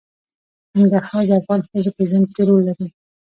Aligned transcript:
ننګرهار 0.77 1.23
د 1.29 1.31
افغان 1.39 1.59
ښځو 1.67 1.89
په 1.95 2.01
ژوند 2.09 2.25
کې 2.33 2.41
رول 2.47 2.61
لري. 2.67 2.87